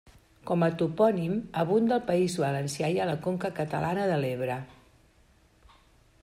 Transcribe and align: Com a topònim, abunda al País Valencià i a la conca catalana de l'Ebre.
Com 0.51 0.63
a 0.67 0.69
topònim, 0.77 1.35
abunda 1.63 1.93
al 1.97 2.01
País 2.07 2.37
Valencià 2.45 2.89
i 2.95 2.97
a 3.03 3.07
la 3.11 3.15
conca 3.27 3.53
catalana 3.61 4.09
de 4.15 4.17
l'Ebre. 4.25 4.57